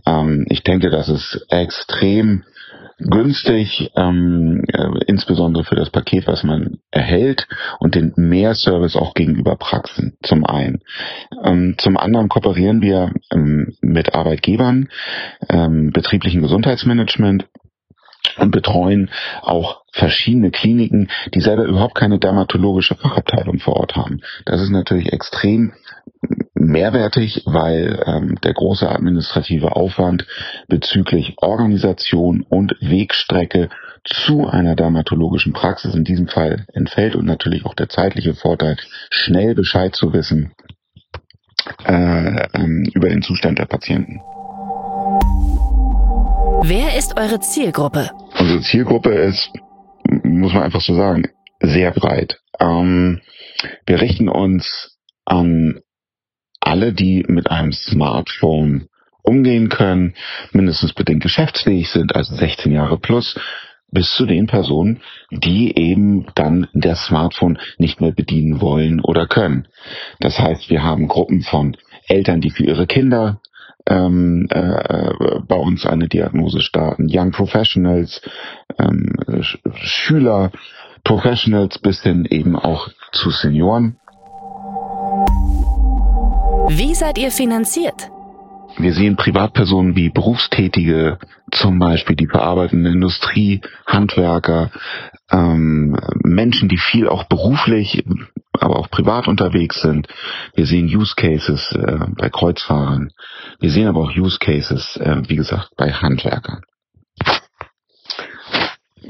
Ähm, 0.04 0.44
ich 0.48 0.62
denke, 0.62 0.90
das 0.90 1.08
ist 1.08 1.46
extrem 1.48 2.44
günstig, 2.98 3.92
ähm, 3.96 4.64
äh, 4.72 5.04
insbesondere 5.06 5.64
für 5.64 5.76
das 5.76 5.90
Paket, 5.90 6.26
was 6.26 6.42
man 6.42 6.78
erhält 6.90 7.46
und 7.78 7.94
den 7.94 8.12
Mehrservice 8.16 8.96
auch 8.96 9.14
gegenüber 9.14 9.56
Praxen 9.56 10.16
zum 10.22 10.44
einen. 10.44 10.80
Ähm, 11.44 11.76
zum 11.78 11.96
anderen 11.96 12.28
kooperieren 12.28 12.82
wir 12.82 13.12
ähm, 13.32 13.74
mit 13.80 14.14
Arbeitgebern, 14.14 14.88
ähm, 15.48 15.92
betrieblichen 15.92 16.42
Gesundheitsmanagement 16.42 17.46
und 18.38 18.50
betreuen 18.50 19.10
auch 19.42 19.82
verschiedene 19.92 20.50
Kliniken, 20.50 21.08
die 21.34 21.40
selber 21.40 21.64
überhaupt 21.64 21.94
keine 21.94 22.18
dermatologische 22.18 22.94
Fachabteilung 22.94 23.58
vor 23.58 23.76
Ort 23.76 23.96
haben. 23.96 24.20
Das 24.44 24.60
ist 24.60 24.70
natürlich 24.70 25.12
extrem 25.12 25.72
mehrwertig, 26.54 27.42
weil 27.46 28.02
ähm, 28.06 28.38
der 28.42 28.54
große 28.54 28.88
administrative 28.88 29.76
Aufwand 29.76 30.26
bezüglich 30.68 31.34
Organisation 31.38 32.44
und 32.48 32.74
Wegstrecke 32.80 33.70
zu 34.04 34.46
einer 34.46 34.74
dermatologischen 34.74 35.52
Praxis 35.52 35.94
in 35.94 36.04
diesem 36.04 36.28
Fall 36.28 36.66
entfällt 36.72 37.14
und 37.16 37.26
natürlich 37.26 37.64
auch 37.64 37.74
der 37.74 37.88
zeitliche 37.88 38.34
Vorteil, 38.34 38.76
schnell 39.10 39.54
Bescheid 39.54 39.94
zu 39.94 40.12
wissen 40.12 40.52
äh, 41.84 42.46
ähm, 42.54 42.90
über 42.94 43.08
den 43.08 43.22
Zustand 43.22 43.58
der 43.58 43.66
Patienten. 43.66 44.20
Wer 46.62 46.96
ist 46.98 47.16
eure 47.16 47.38
Zielgruppe? 47.38 48.10
Unsere 48.38 48.60
Zielgruppe 48.62 49.10
ist, 49.10 49.50
muss 50.24 50.52
man 50.52 50.64
einfach 50.64 50.80
so 50.80 50.94
sagen, 50.94 51.28
sehr 51.60 51.92
breit. 51.92 52.40
Ähm, 52.58 53.20
wir 53.86 54.00
richten 54.00 54.28
uns 54.28 54.98
an 55.24 55.80
alle, 56.60 56.92
die 56.92 57.24
mit 57.28 57.50
einem 57.50 57.72
Smartphone 57.72 58.88
umgehen 59.22 59.68
können, 59.68 60.14
mindestens 60.52 60.92
bedingt 60.92 61.22
geschäftsfähig 61.22 61.90
sind, 61.90 62.16
also 62.16 62.34
16 62.34 62.72
Jahre 62.72 62.98
plus, 62.98 63.38
bis 63.90 64.12
zu 64.14 64.26
den 64.26 64.46
Personen, 64.48 65.00
die 65.30 65.78
eben 65.78 66.26
dann 66.34 66.66
das 66.74 67.06
Smartphone 67.06 67.58
nicht 67.78 68.00
mehr 68.00 68.12
bedienen 68.12 68.60
wollen 68.60 69.00
oder 69.00 69.26
können. 69.26 69.68
Das 70.18 70.38
heißt, 70.38 70.70
wir 70.70 70.82
haben 70.82 71.08
Gruppen 71.08 71.42
von 71.42 71.76
Eltern, 72.08 72.40
die 72.40 72.50
für 72.50 72.64
ihre 72.64 72.86
Kinder 72.86 73.40
ähm, 73.88 74.46
äh, 74.50 75.40
bei 75.46 75.56
uns 75.56 75.86
eine 75.86 76.08
Diagnose 76.08 76.60
starten, 76.60 77.08
Young 77.10 77.32
Professionals, 77.32 78.20
ähm, 78.78 79.16
Sch 79.40 79.58
Schüler, 79.74 80.50
Professionals 81.04 81.78
bis 81.78 82.02
hin 82.02 82.26
eben 82.28 82.56
auch 82.56 82.88
zu 83.12 83.30
Senioren. 83.30 83.96
Wie 86.68 86.94
seid 86.94 87.18
ihr 87.18 87.30
finanziert? 87.30 88.10
Wir 88.76 88.92
sehen 88.92 89.16
Privatpersonen 89.16 89.96
wie 89.96 90.10
Berufstätige, 90.10 91.18
zum 91.50 91.78
Beispiel 91.78 92.14
die 92.14 92.26
verarbeitende 92.26 92.90
Industrie, 92.90 93.62
Handwerker, 93.86 94.70
ähm, 95.32 95.96
Menschen, 96.22 96.68
die 96.68 96.76
viel 96.76 97.08
auch 97.08 97.24
beruflich, 97.24 98.04
aber 98.60 98.78
auch 98.78 98.90
privat 98.90 99.28
unterwegs 99.28 99.80
sind. 99.80 100.08
Wir 100.54 100.66
sehen 100.66 100.86
Use 100.86 101.14
Cases 101.16 101.72
äh, 101.72 101.98
bei 102.16 102.28
Kreuzfahrern. 102.30 103.10
Wir 103.60 103.70
sehen 103.70 103.88
aber 103.88 104.00
auch 104.00 104.16
Use 104.16 104.38
Cases, 104.38 104.96
äh, 104.96 105.22
wie 105.28 105.36
gesagt, 105.36 105.70
bei 105.76 105.92
Handwerkern. 105.92 106.62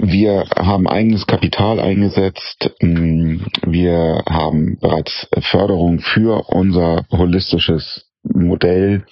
Wir 0.00 0.44
haben 0.56 0.86
eigenes 0.86 1.26
Kapital 1.26 1.80
eingesetzt. 1.80 2.70
Mm, 2.80 3.38
wir 3.66 4.22
haben 4.28 4.78
bereits 4.80 5.26
Förderung 5.40 5.98
für 5.98 6.48
unser 6.48 7.04
holistisches 7.10 8.06
Modell 8.22 9.04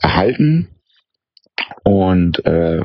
erhalten 0.00 0.68
und 1.84 2.44
äh, 2.44 2.84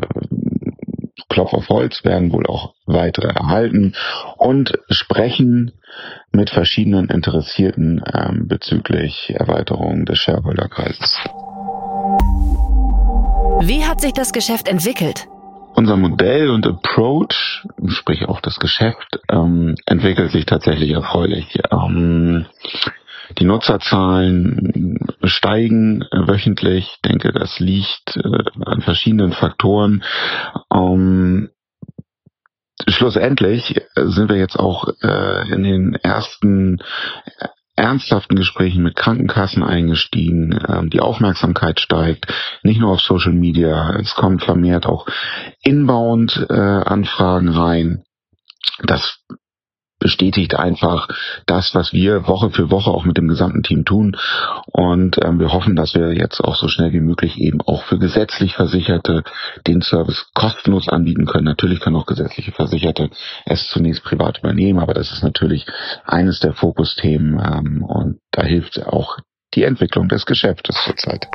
Klopf 1.30 1.54
auf 1.54 1.70
Holz 1.70 2.04
werden 2.04 2.32
wohl 2.32 2.46
auch 2.48 2.74
weitere 2.86 3.28
erhalten 3.28 3.94
und 4.38 4.74
sprechen 4.90 5.74
mit 6.32 6.50
verschiedenen 6.50 7.10
Interessierten 7.10 8.04
ähm, 8.14 8.48
bezüglich 8.48 9.34
Erweiterung 9.36 10.06
des 10.06 10.20
Shareholderkreises. 10.20 11.20
Wie 13.62 13.86
hat 13.86 14.02
sich 14.02 14.14
das 14.14 14.34
Geschäft 14.34 14.68
entwickelt? 14.68 15.28
Unser 15.76 15.98
Modell 15.98 16.50
und 16.50 16.68
Approach, 16.68 17.66
sprich 17.88 18.26
auch 18.26 18.42
das 18.42 18.60
Geschäft, 18.60 19.20
ähm, 19.32 19.76
entwickelt 19.86 20.32
sich 20.32 20.46
tatsächlich 20.46 20.92
erfreulich. 20.92 21.58
Ähm, 21.72 22.46
die 23.38 23.46
Nutzerzahlen 23.46 24.98
steigen 25.24 26.02
äh, 26.04 26.28
wöchentlich. 26.28 26.92
Ich 26.96 27.02
denke, 27.02 27.32
das 27.32 27.60
liegt 27.60 28.18
äh, 28.18 28.44
an 28.66 28.82
verschiedenen 28.82 29.32
Faktoren. 29.32 30.04
Ähm, 30.74 31.50
schlussendlich 32.88 33.82
sind 33.96 34.30
wir 34.30 34.38
jetzt 34.38 34.58
auch 34.58 34.88
äh, 35.02 35.54
in 35.54 35.64
den 35.64 35.96
ersten 35.96 36.80
ernsthaften 37.76 38.36
Gesprächen 38.36 38.84
mit 38.84 38.96
Krankenkassen 38.96 39.64
eingestiegen. 39.64 40.60
Ähm, 40.68 40.90
die 40.90 41.00
Aufmerksamkeit 41.00 41.80
steigt, 41.80 42.28
nicht 42.62 42.80
nur 42.80 42.92
auf 42.92 43.02
Social 43.02 43.34
Media, 43.34 43.96
es 44.00 44.14
kommen 44.16 44.40
vermehrt 44.40 44.86
auch 44.86 45.08
Inbound-Anfragen 45.64 47.48
äh, 47.48 47.58
rein. 47.58 48.04
Das 48.84 49.20
bestätigt 50.04 50.56
einfach 50.56 51.08
das, 51.46 51.74
was 51.74 51.94
wir 51.94 52.28
Woche 52.28 52.52
für 52.52 52.70
Woche 52.70 52.92
auch 52.92 53.06
mit 53.06 53.18
dem 53.18 53.30
gesamten 53.30 53.64
Team 53.64 53.86
tun. 53.86 54.18
Und 54.66 55.18
ähm, 55.24 55.40
wir 55.40 55.54
hoffen, 55.54 55.76
dass 55.76 55.96
wir 55.96 56.14
jetzt 56.14 56.42
auch 56.42 56.56
so 56.56 56.68
schnell 56.68 56.92
wie 56.92 57.00
möglich 57.00 57.40
eben 57.40 57.62
auch 57.62 57.84
für 57.84 57.98
gesetzlich 57.98 58.54
Versicherte 58.54 59.24
den 59.66 59.82
Service 59.82 60.26
kostenlos 60.34 60.90
anbieten 60.90 61.26
können. 61.26 61.46
Natürlich 61.46 61.80
können 61.80 61.96
auch 61.96 62.06
gesetzliche 62.06 62.52
Versicherte 62.52 63.10
es 63.46 63.70
zunächst 63.70 64.04
privat 64.04 64.40
übernehmen, 64.40 64.80
aber 64.80 64.94
das 64.94 65.12
ist 65.14 65.24
natürlich 65.24 65.66
eines 66.06 66.42
der 66.42 66.54
Fokusthemen 66.54 67.40
ähm, 67.40 67.84
und 67.84 68.20
da 68.32 68.44
hilft 68.44 68.86
auch 68.86 69.18
die 69.54 69.64
Entwicklung 69.64 70.10
des 70.10 70.26
Geschäftes 70.26 70.76
zurzeit. 70.84 71.28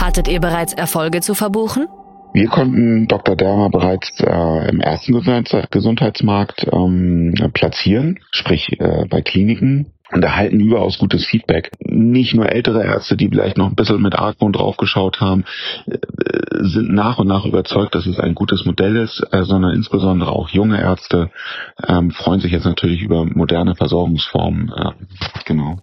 Hattet 0.00 0.26
ihr 0.26 0.40
bereits 0.40 0.72
Erfolge 0.72 1.20
zu 1.20 1.34
verbuchen? 1.34 1.86
Wir 2.34 2.48
konnten 2.48 3.06
Dr. 3.06 3.36
Dermer 3.36 3.70
bereits 3.70 4.10
äh, 4.18 4.68
im 4.68 4.80
ersten 4.80 5.12
Gesundheitsmarkt 5.70 6.66
ähm, 6.72 7.32
platzieren, 7.54 8.18
sprich 8.32 8.80
äh, 8.80 9.06
bei 9.08 9.22
Kliniken. 9.22 9.92
und 10.10 10.24
erhalten 10.24 10.58
überaus 10.58 10.98
gutes 10.98 11.24
Feedback. 11.24 11.70
Nicht 11.78 12.34
nur 12.34 12.50
ältere 12.50 12.82
Ärzte, 12.84 13.16
die 13.16 13.28
vielleicht 13.28 13.56
noch 13.56 13.68
ein 13.68 13.76
bisschen 13.76 14.02
mit 14.02 14.16
Argwohn 14.16 14.52
draufgeschaut 14.52 15.20
haben, 15.20 15.44
äh, 15.86 15.96
sind 16.58 16.92
nach 16.92 17.18
und 17.18 17.28
nach 17.28 17.44
überzeugt, 17.44 17.94
dass 17.94 18.04
es 18.06 18.18
ein 18.18 18.34
gutes 18.34 18.64
Modell 18.64 18.96
ist, 18.96 19.24
äh, 19.30 19.44
sondern 19.44 19.72
insbesondere 19.72 20.32
auch 20.32 20.48
junge 20.48 20.80
Ärzte 20.80 21.30
ähm, 21.86 22.10
freuen 22.10 22.40
sich 22.40 22.50
jetzt 22.50 22.66
natürlich 22.66 23.02
über 23.02 23.24
moderne 23.24 23.76
Versorgungsformen. 23.76 24.72
Äh, 24.76 24.90
genau. 25.44 25.78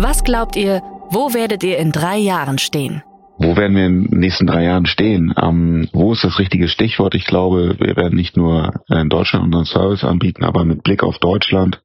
Was 0.00 0.24
glaubt 0.24 0.56
ihr, 0.56 0.82
wo 1.10 1.32
werdet 1.32 1.62
ihr 1.62 1.78
in 1.78 1.92
drei 1.92 2.18
Jahren 2.18 2.58
stehen? 2.58 3.02
Wo 3.38 3.56
werden 3.56 3.76
wir 3.76 3.86
in 3.86 4.10
den 4.10 4.18
nächsten 4.18 4.46
drei 4.46 4.64
Jahren 4.64 4.86
stehen? 4.86 5.32
Ähm, 5.40 5.88
wo 5.92 6.12
ist 6.12 6.24
das 6.24 6.40
richtige 6.40 6.68
Stichwort? 6.68 7.14
Ich 7.14 7.24
glaube, 7.24 7.76
wir 7.78 7.96
werden 7.96 8.16
nicht 8.16 8.36
nur 8.36 8.72
in 8.88 9.08
Deutschland 9.08 9.44
unseren 9.44 9.64
Service 9.64 10.02
anbieten, 10.04 10.44
aber 10.44 10.64
mit 10.64 10.82
Blick 10.82 11.04
auf 11.04 11.18
Deutschland 11.18 11.80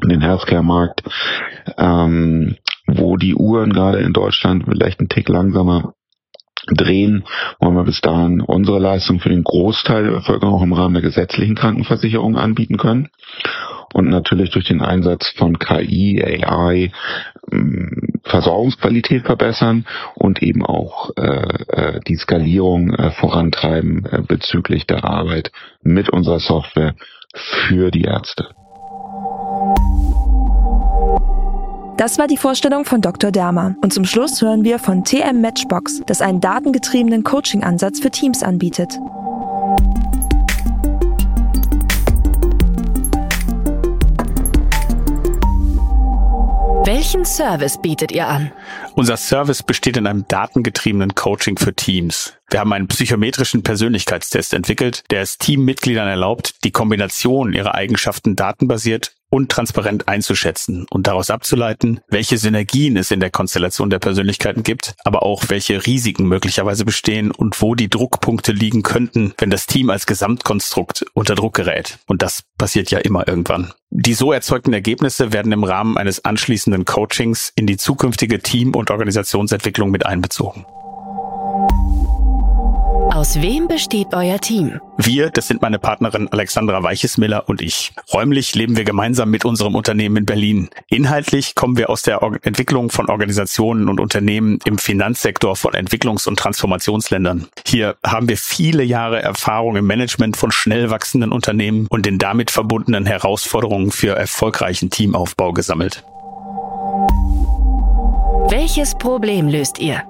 und 0.00 0.10
den 0.10 0.20
Healthcare-Markt, 0.20 1.02
ähm, 1.76 2.56
wo 2.86 3.16
die 3.16 3.34
Uhren 3.34 3.72
gerade 3.72 3.98
in 3.98 4.12
Deutschland 4.12 4.66
vielleicht 4.68 5.00
einen 5.00 5.08
Tick 5.08 5.28
langsamer 5.28 5.94
drehen, 6.68 7.24
wollen 7.58 7.74
wir 7.74 7.84
bis 7.84 8.00
dahin 8.00 8.40
unsere 8.40 8.78
Leistung 8.78 9.18
für 9.18 9.30
den 9.30 9.42
Großteil 9.42 10.04
der 10.04 10.10
Bevölkerung 10.12 10.54
auch 10.54 10.62
im 10.62 10.74
Rahmen 10.74 10.94
der 10.94 11.02
gesetzlichen 11.02 11.56
Krankenversicherung 11.56 12.36
anbieten 12.36 12.76
können 12.76 13.08
und 13.94 14.08
natürlich 14.08 14.50
durch 14.50 14.66
den 14.66 14.82
Einsatz 14.82 15.32
von 15.36 15.58
KI, 15.58 16.22
AI 16.22 16.90
ähm, 17.50 18.20
Versorgungsqualität 18.24 19.24
verbessern 19.24 19.86
und 20.14 20.42
eben 20.42 20.64
auch 20.64 21.10
äh, 21.16 21.22
äh, 21.68 22.00
die 22.06 22.16
Skalierung 22.16 22.94
äh, 22.94 23.10
vorantreiben 23.12 24.06
äh, 24.06 24.22
bezüglich 24.26 24.86
der 24.86 25.04
Arbeit 25.04 25.50
mit 25.82 26.10
unserer 26.10 26.40
Software 26.40 26.94
für 27.34 27.90
die 27.90 28.02
Ärzte. 28.02 28.48
Das 31.96 32.16
war 32.16 32.28
die 32.28 32.36
Vorstellung 32.36 32.84
von 32.84 33.00
Dr. 33.00 33.32
Dermer. 33.32 33.74
Und 33.82 33.92
zum 33.92 34.04
Schluss 34.04 34.40
hören 34.40 34.62
wir 34.62 34.78
von 34.78 35.02
TM 35.02 35.40
Matchbox, 35.40 36.00
das 36.06 36.20
einen 36.20 36.40
datengetriebenen 36.40 37.24
Coaching-Ansatz 37.24 37.98
für 37.98 38.10
Teams 38.10 38.44
anbietet. 38.44 39.00
Welchen 47.08 47.24
Service 47.24 47.78
bietet 47.78 48.12
ihr 48.12 48.28
an? 48.28 48.52
Unser 48.94 49.16
Service 49.16 49.62
besteht 49.62 49.96
in 49.96 50.06
einem 50.06 50.26
datengetriebenen 50.28 51.14
Coaching 51.14 51.58
für 51.58 51.74
Teams. 51.74 52.34
Wir 52.50 52.60
haben 52.60 52.72
einen 52.72 52.88
psychometrischen 52.88 53.62
Persönlichkeitstest 53.62 54.54
entwickelt, 54.54 55.04
der 55.10 55.22
es 55.22 55.38
Teammitgliedern 55.38 56.08
erlaubt, 56.08 56.64
die 56.64 56.70
Kombination 56.70 57.52
ihrer 57.52 57.74
Eigenschaften 57.74 58.36
datenbasiert 58.36 59.12
und 59.30 59.50
transparent 59.50 60.08
einzuschätzen 60.08 60.86
und 60.90 61.06
daraus 61.06 61.30
abzuleiten, 61.30 62.00
welche 62.08 62.38
Synergien 62.38 62.96
es 62.96 63.10
in 63.10 63.20
der 63.20 63.30
Konstellation 63.30 63.90
der 63.90 63.98
Persönlichkeiten 63.98 64.62
gibt, 64.62 64.94
aber 65.04 65.22
auch 65.22 65.44
welche 65.48 65.84
Risiken 65.84 66.26
möglicherweise 66.26 66.84
bestehen 66.84 67.30
und 67.30 67.60
wo 67.60 67.74
die 67.74 67.90
Druckpunkte 67.90 68.52
liegen 68.52 68.82
könnten, 68.82 69.34
wenn 69.38 69.50
das 69.50 69.66
Team 69.66 69.90
als 69.90 70.06
Gesamtkonstrukt 70.06 71.04
unter 71.12 71.34
Druck 71.34 71.54
gerät. 71.54 71.98
Und 72.06 72.22
das 72.22 72.42
passiert 72.56 72.90
ja 72.90 72.98
immer 72.98 73.28
irgendwann. 73.28 73.72
Die 73.90 74.14
so 74.14 74.32
erzeugten 74.32 74.72
Ergebnisse 74.72 75.32
werden 75.32 75.52
im 75.52 75.64
Rahmen 75.64 75.96
eines 75.96 76.24
anschließenden 76.24 76.84
Coachings 76.84 77.52
in 77.54 77.66
die 77.66 77.78
zukünftige 77.78 78.40
Team- 78.40 78.57
und 78.66 78.90
Organisationsentwicklung 78.90 79.90
mit 79.90 80.04
einbezogen. 80.04 80.66
Aus 83.10 83.40
wem 83.40 83.68
besteht 83.68 84.08
euer 84.12 84.38
Team? 84.38 84.80
Wir, 84.98 85.30
das 85.30 85.48
sind 85.48 85.62
meine 85.62 85.78
Partnerin 85.78 86.28
Alexandra 86.28 86.82
Weichesmiller 86.82 87.48
und 87.48 87.62
ich. 87.62 87.92
Räumlich 88.12 88.54
leben 88.54 88.76
wir 88.76 88.84
gemeinsam 88.84 89.30
mit 89.30 89.44
unserem 89.44 89.74
Unternehmen 89.74 90.18
in 90.18 90.26
Berlin. 90.26 90.68
Inhaltlich 90.88 91.54
kommen 91.54 91.78
wir 91.78 91.88
aus 91.88 92.02
der 92.02 92.20
Entwicklung 92.42 92.90
von 92.90 93.08
Organisationen 93.08 93.88
und 93.88 93.98
Unternehmen 93.98 94.58
im 94.66 94.76
Finanzsektor 94.76 95.56
von 95.56 95.72
Entwicklungs- 95.72 96.28
und 96.28 96.38
Transformationsländern. 96.38 97.48
Hier 97.66 97.96
haben 98.06 98.28
wir 98.28 98.36
viele 98.36 98.84
Jahre 98.84 99.22
Erfahrung 99.22 99.76
im 99.76 99.86
Management 99.86 100.36
von 100.36 100.52
schnell 100.52 100.90
wachsenden 100.90 101.32
Unternehmen 101.32 101.86
und 101.88 102.04
den 102.04 102.18
damit 102.18 102.50
verbundenen 102.50 103.06
Herausforderungen 103.06 103.90
für 103.90 104.16
erfolgreichen 104.16 104.90
Teamaufbau 104.90 105.52
gesammelt. 105.54 106.04
Welches 108.50 108.94
Problem 108.94 109.46
löst 109.46 109.78
ihr? 109.78 110.04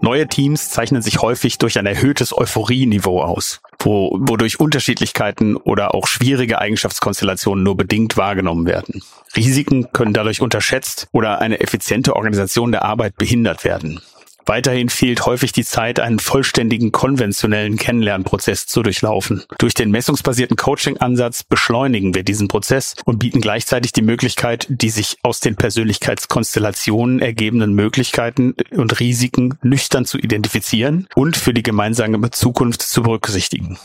Neue 0.00 0.28
Teams 0.28 0.70
zeichnen 0.70 1.02
sich 1.02 1.22
häufig 1.22 1.58
durch 1.58 1.76
ein 1.76 1.86
erhöhtes 1.86 2.32
Euphorieniveau 2.32 3.20
aus, 3.20 3.62
wo, 3.80 4.16
wodurch 4.20 4.60
Unterschiedlichkeiten 4.60 5.56
oder 5.56 5.92
auch 5.92 6.06
schwierige 6.06 6.60
Eigenschaftskonstellationen 6.60 7.64
nur 7.64 7.76
bedingt 7.76 8.16
wahrgenommen 8.16 8.66
werden. 8.66 9.02
Risiken 9.34 9.90
können 9.92 10.12
dadurch 10.12 10.40
unterschätzt 10.40 11.08
oder 11.10 11.40
eine 11.40 11.58
effiziente 11.58 12.14
Organisation 12.14 12.70
der 12.70 12.84
Arbeit 12.84 13.16
behindert 13.16 13.64
werden. 13.64 14.00
Weiterhin 14.46 14.88
fehlt 14.88 15.26
häufig 15.26 15.52
die 15.52 15.64
Zeit, 15.64 16.00
einen 16.00 16.18
vollständigen 16.18 16.92
konventionellen 16.92 17.76
Kennenlernprozess 17.76 18.66
zu 18.66 18.82
durchlaufen. 18.82 19.44
Durch 19.58 19.74
den 19.74 19.90
messungsbasierten 19.90 20.56
Coaching-Ansatz 20.56 21.44
beschleunigen 21.44 22.14
wir 22.14 22.22
diesen 22.22 22.48
Prozess 22.48 22.94
und 23.04 23.18
bieten 23.18 23.40
gleichzeitig 23.40 23.92
die 23.92 24.02
Möglichkeit, 24.02 24.66
die 24.68 24.90
sich 24.90 25.18
aus 25.22 25.40
den 25.40 25.56
Persönlichkeitskonstellationen 25.56 27.20
ergebenden 27.20 27.74
Möglichkeiten 27.74 28.54
und 28.70 29.00
Risiken 29.00 29.58
nüchtern 29.62 30.04
zu 30.04 30.18
identifizieren 30.18 31.06
und 31.14 31.36
für 31.36 31.54
die 31.54 31.62
gemeinsame 31.62 32.30
Zukunft 32.30 32.82
zu 32.82 33.02
berücksichtigen. 33.02 33.78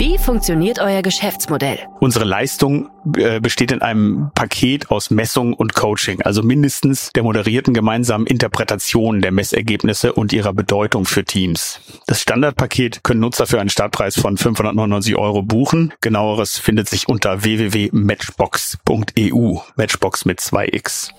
Wie 0.00 0.16
funktioniert 0.16 0.78
euer 0.78 1.02
Geschäftsmodell? 1.02 1.78
Unsere 2.00 2.24
Leistung 2.24 2.88
äh, 3.18 3.38
besteht 3.38 3.70
in 3.70 3.82
einem 3.82 4.30
Paket 4.34 4.90
aus 4.90 5.10
Messung 5.10 5.52
und 5.52 5.74
Coaching, 5.74 6.22
also 6.22 6.42
mindestens 6.42 7.12
der 7.12 7.22
moderierten 7.22 7.74
gemeinsamen 7.74 8.26
Interpretation 8.26 9.20
der 9.20 9.30
Messergebnisse 9.30 10.14
und 10.14 10.32
ihrer 10.32 10.54
Bedeutung 10.54 11.04
für 11.04 11.26
Teams. 11.26 11.82
Das 12.06 12.22
Standardpaket 12.22 13.04
können 13.04 13.20
Nutzer 13.20 13.46
für 13.46 13.60
einen 13.60 13.68
Startpreis 13.68 14.18
von 14.18 14.38
599 14.38 15.16
Euro 15.16 15.42
buchen. 15.42 15.92
Genaueres 16.00 16.56
findet 16.56 16.88
sich 16.88 17.06
unter 17.06 17.44
www.matchbox.eu. 17.44 19.58
Matchbox 19.76 20.24
mit 20.24 20.40
2x. 20.40 21.10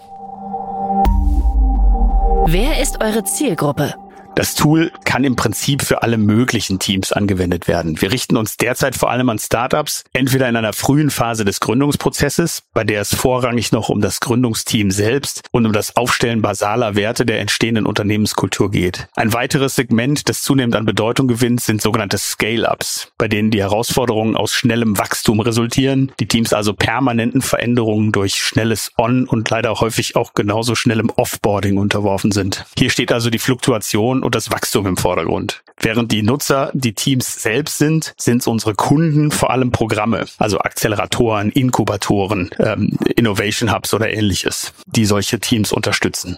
Wer 2.47 2.81
ist 2.81 2.99
eure 2.99 3.23
Zielgruppe? 3.25 3.93
Das 4.33 4.55
Tool 4.55 4.91
kann 5.03 5.25
im 5.25 5.35
Prinzip 5.35 5.81
für 5.81 6.03
alle 6.03 6.17
möglichen 6.17 6.79
Teams 6.79 7.11
angewendet 7.11 7.67
werden. 7.67 8.01
Wir 8.01 8.13
richten 8.13 8.37
uns 8.37 8.55
derzeit 8.55 8.95
vor 8.95 9.11
allem 9.11 9.29
an 9.29 9.39
Startups, 9.39 10.05
entweder 10.13 10.47
in 10.47 10.55
einer 10.55 10.71
frühen 10.71 11.09
Phase 11.09 11.43
des 11.43 11.59
Gründungsprozesses, 11.59 12.63
bei 12.73 12.85
der 12.85 13.01
es 13.01 13.13
vorrangig 13.13 13.73
noch 13.73 13.89
um 13.89 13.99
das 13.99 14.21
Gründungsteam 14.21 14.89
selbst 14.89 15.43
und 15.51 15.65
um 15.65 15.73
das 15.73 15.97
Aufstellen 15.97 16.41
basaler 16.41 16.95
Werte 16.95 17.25
der 17.25 17.41
entstehenden 17.41 17.85
Unternehmenskultur 17.85 18.71
geht. 18.71 19.09
Ein 19.17 19.33
weiteres 19.33 19.75
Segment, 19.75 20.29
das 20.29 20.41
zunehmend 20.43 20.77
an 20.77 20.85
Bedeutung 20.85 21.27
gewinnt, 21.27 21.59
sind 21.59 21.81
sogenannte 21.81 22.17
Scale-Ups, 22.17 23.11
bei 23.17 23.27
denen 23.27 23.51
die 23.51 23.59
Herausforderungen 23.59 24.37
aus 24.37 24.53
schnellem 24.53 24.97
Wachstum 24.97 25.41
resultieren, 25.41 26.13
die 26.21 26.27
Teams 26.27 26.53
also 26.53 26.73
permanenten 26.73 27.41
Veränderungen 27.41 28.13
durch 28.13 28.35
schnelles 28.35 28.91
On- 28.97 29.27
und 29.27 29.49
leider 29.49 29.73
häufig 29.81 30.15
auch 30.15 30.33
genauso 30.33 30.75
schnellem 30.75 31.09
Offboarding 31.09 31.77
unterworfen 31.77 32.31
sind. 32.31 32.65
Hier 32.77 32.89
steht 32.89 33.11
also 33.11 33.29
die 33.29 33.39
Fluktuation 33.39 34.20
und 34.23 34.36
das 34.36 34.51
Wachstum 34.51 34.86
im 34.86 34.97
Vordergrund. 34.97 35.63
Während 35.79 36.12
die 36.12 36.21
Nutzer 36.21 36.71
die 36.73 36.93
Teams 36.93 37.41
selbst 37.41 37.77
sind, 37.77 38.13
sind 38.17 38.45
unsere 38.45 38.75
Kunden 38.75 39.31
vor 39.31 39.49
allem 39.49 39.71
Programme, 39.71 40.25
also 40.38 40.60
Acceleratoren, 40.60 41.49
Inkubatoren, 41.49 42.51
ähm, 42.60 42.97
Innovation 43.15 43.73
Hubs 43.73 43.93
oder 43.93 44.12
ähnliches, 44.12 44.73
die 44.86 45.05
solche 45.05 45.39
Teams 45.39 45.71
unterstützen. 45.71 46.38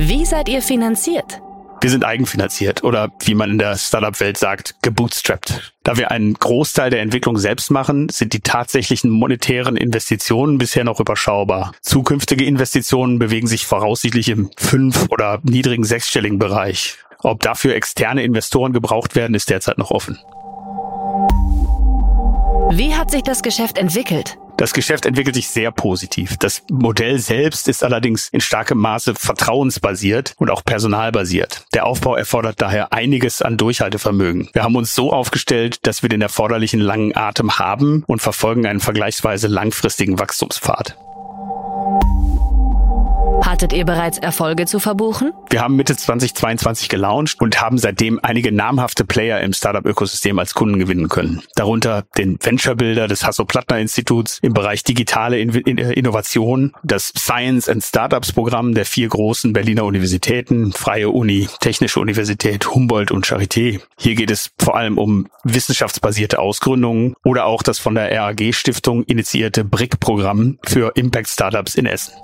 Wie 0.00 0.24
seid 0.24 0.48
ihr 0.48 0.62
finanziert? 0.62 1.40
Wir 1.82 1.90
sind 1.90 2.04
eigenfinanziert 2.04 2.84
oder 2.84 3.10
wie 3.24 3.34
man 3.34 3.50
in 3.50 3.58
der 3.58 3.76
Startup-Welt 3.76 4.38
sagt, 4.38 4.76
gebootstrapped. 4.82 5.72
Da 5.82 5.96
wir 5.96 6.12
einen 6.12 6.34
Großteil 6.34 6.90
der 6.90 7.00
Entwicklung 7.00 7.38
selbst 7.38 7.72
machen, 7.72 8.08
sind 8.08 8.34
die 8.34 8.40
tatsächlichen 8.40 9.10
monetären 9.10 9.76
Investitionen 9.76 10.58
bisher 10.58 10.84
noch 10.84 11.00
überschaubar. 11.00 11.72
Zukünftige 11.80 12.44
Investitionen 12.44 13.18
bewegen 13.18 13.48
sich 13.48 13.66
voraussichtlich 13.66 14.28
im 14.28 14.50
fünf- 14.56 15.08
oder 15.10 15.40
niedrigen 15.42 15.82
sechsstelligen 15.82 16.38
Bereich. 16.38 16.98
Ob 17.18 17.40
dafür 17.40 17.74
externe 17.74 18.22
Investoren 18.22 18.72
gebraucht 18.72 19.16
werden, 19.16 19.34
ist 19.34 19.50
derzeit 19.50 19.78
noch 19.78 19.90
offen. 19.90 20.20
Wie 22.70 22.94
hat 22.94 23.10
sich 23.10 23.24
das 23.24 23.42
Geschäft 23.42 23.76
entwickelt? 23.76 24.38
Das 24.56 24.72
Geschäft 24.72 25.06
entwickelt 25.06 25.34
sich 25.34 25.48
sehr 25.48 25.70
positiv. 25.72 26.36
Das 26.36 26.62
Modell 26.70 27.18
selbst 27.18 27.68
ist 27.68 27.82
allerdings 27.82 28.28
in 28.28 28.40
starkem 28.40 28.78
Maße 28.78 29.14
vertrauensbasiert 29.14 30.34
und 30.36 30.50
auch 30.50 30.64
personalbasiert. 30.64 31.64
Der 31.74 31.86
Aufbau 31.86 32.16
erfordert 32.16 32.60
daher 32.60 32.92
einiges 32.92 33.42
an 33.42 33.56
Durchhaltevermögen. 33.56 34.50
Wir 34.52 34.62
haben 34.62 34.76
uns 34.76 34.94
so 34.94 35.12
aufgestellt, 35.12 35.78
dass 35.86 36.02
wir 36.02 36.08
den 36.08 36.22
erforderlichen 36.22 36.80
langen 36.80 37.16
Atem 37.16 37.58
haben 37.58 38.04
und 38.06 38.20
verfolgen 38.20 38.66
einen 38.66 38.80
vergleichsweise 38.80 39.48
langfristigen 39.48 40.18
Wachstumspfad. 40.18 40.96
Hattet 43.52 43.74
ihr 43.74 43.84
bereits 43.84 44.16
Erfolge 44.16 44.64
zu 44.64 44.78
verbuchen? 44.78 45.30
Wir 45.50 45.60
haben 45.60 45.76
Mitte 45.76 45.94
2022 45.94 46.88
gelauncht 46.88 47.38
und 47.38 47.60
haben 47.60 47.76
seitdem 47.76 48.18
einige 48.22 48.50
namhafte 48.50 49.04
Player 49.04 49.42
im 49.42 49.52
Startup-Ökosystem 49.52 50.38
als 50.38 50.54
Kunden 50.54 50.78
gewinnen 50.78 51.10
können. 51.10 51.42
Darunter 51.54 52.04
den 52.16 52.38
Venture-Builder 52.42 53.08
des 53.08 53.26
Hasso-Plattner-Instituts 53.26 54.38
im 54.40 54.54
Bereich 54.54 54.84
digitale 54.84 55.38
In 55.38 55.50
In 55.50 55.76
Innovation, 55.76 56.72
das 56.82 57.12
Science 57.14 57.68
and 57.68 57.84
Startups-Programm 57.84 58.72
der 58.72 58.86
vier 58.86 59.08
großen 59.08 59.52
Berliner 59.52 59.84
Universitäten, 59.84 60.72
Freie 60.72 61.10
Uni, 61.10 61.46
Technische 61.60 62.00
Universität, 62.00 62.66
Humboldt 62.74 63.10
und 63.10 63.26
Charité. 63.26 63.82
Hier 63.98 64.14
geht 64.14 64.30
es 64.30 64.52
vor 64.58 64.76
allem 64.76 64.96
um 64.96 65.28
wissenschaftsbasierte 65.44 66.38
Ausgründungen 66.38 67.16
oder 67.22 67.44
auch 67.44 67.62
das 67.62 67.78
von 67.78 67.96
der 67.96 68.18
RAG-Stiftung 68.18 69.02
initiierte 69.02 69.62
BRIC-Programm 69.62 70.58
für 70.64 70.92
Impact-Startups 70.94 71.74
in 71.74 71.84
Essen. 71.84 72.14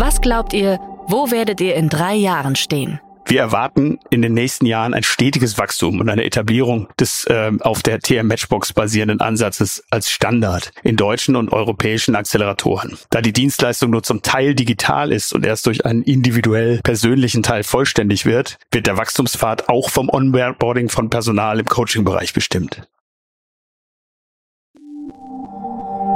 Was 0.00 0.20
glaubt 0.20 0.52
ihr, 0.52 0.78
wo 1.08 1.32
werdet 1.32 1.60
ihr 1.60 1.74
in 1.74 1.88
drei 1.88 2.14
Jahren 2.14 2.54
stehen? 2.54 3.00
Wir 3.26 3.40
erwarten 3.40 3.98
in 4.10 4.22
den 4.22 4.32
nächsten 4.32 4.64
Jahren 4.64 4.94
ein 4.94 5.02
stetiges 5.02 5.58
Wachstum 5.58 5.98
und 5.98 6.08
eine 6.08 6.22
Etablierung 6.22 6.86
des 7.00 7.24
äh, 7.24 7.50
auf 7.62 7.82
der 7.82 7.98
TM 7.98 8.28
Matchbox 8.28 8.72
basierenden 8.72 9.20
Ansatzes 9.20 9.82
als 9.90 10.08
Standard 10.08 10.70
in 10.84 10.94
deutschen 10.94 11.34
und 11.34 11.52
europäischen 11.52 12.14
Acceleratoren. 12.14 12.96
Da 13.10 13.22
die 13.22 13.32
Dienstleistung 13.32 13.90
nur 13.90 14.04
zum 14.04 14.22
Teil 14.22 14.54
digital 14.54 15.10
ist 15.10 15.32
und 15.32 15.44
erst 15.44 15.66
durch 15.66 15.84
einen 15.84 16.04
individuell 16.04 16.78
persönlichen 16.84 17.42
Teil 17.42 17.64
vollständig 17.64 18.24
wird, 18.24 18.56
wird 18.70 18.86
der 18.86 18.98
Wachstumspfad 18.98 19.68
auch 19.68 19.90
vom 19.90 20.08
Onboarding 20.08 20.90
von 20.90 21.10
Personal 21.10 21.58
im 21.58 21.66
Coaching-Bereich 21.66 22.32
bestimmt. 22.34 22.82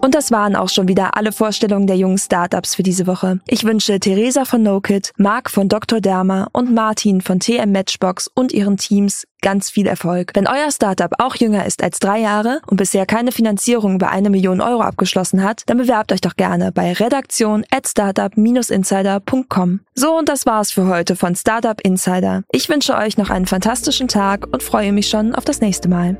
Und 0.00 0.14
das 0.14 0.30
waren 0.30 0.56
auch 0.56 0.68
schon 0.68 0.88
wieder 0.88 1.16
alle 1.16 1.32
Vorstellungen 1.32 1.86
der 1.86 1.96
jungen 1.96 2.18
Startups 2.18 2.74
für 2.74 2.82
diese 2.82 3.06
Woche. 3.06 3.40
Ich 3.46 3.64
wünsche 3.64 3.98
Theresa 3.98 4.44
von 4.44 4.62
NoKit, 4.62 5.12
Marc 5.16 5.50
von 5.50 5.68
Dr. 5.68 6.00
Derma 6.00 6.48
und 6.52 6.72
Martin 6.72 7.20
von 7.20 7.40
TM 7.40 7.72
Matchbox 7.72 8.30
und 8.32 8.52
ihren 8.52 8.76
Teams 8.76 9.26
ganz 9.40 9.70
viel 9.70 9.86
Erfolg. 9.86 10.32
Wenn 10.34 10.46
euer 10.46 10.70
Startup 10.70 11.12
auch 11.18 11.36
jünger 11.36 11.64
ist 11.66 11.82
als 11.82 11.98
drei 11.98 12.20
Jahre 12.20 12.60
und 12.66 12.76
bisher 12.76 13.06
keine 13.06 13.32
Finanzierung 13.32 13.94
über 13.96 14.10
eine 14.10 14.30
Million 14.30 14.60
Euro 14.60 14.82
abgeschlossen 14.82 15.42
hat, 15.42 15.62
dann 15.66 15.78
bewerbt 15.78 16.12
euch 16.12 16.20
doch 16.20 16.36
gerne 16.36 16.72
bei 16.72 16.92
redaktion 16.92 17.64
at 17.70 17.88
startup-insider.com. 17.88 19.80
So, 19.94 20.16
und 20.16 20.28
das 20.28 20.46
war's 20.46 20.72
für 20.72 20.86
heute 20.86 21.16
von 21.16 21.34
Startup 21.36 21.80
Insider. 21.80 22.42
Ich 22.52 22.68
wünsche 22.68 22.96
euch 22.96 23.16
noch 23.16 23.30
einen 23.30 23.46
fantastischen 23.46 24.08
Tag 24.08 24.46
und 24.52 24.62
freue 24.62 24.92
mich 24.92 25.08
schon 25.08 25.34
auf 25.34 25.44
das 25.44 25.60
nächste 25.60 25.88
Mal. 25.88 26.16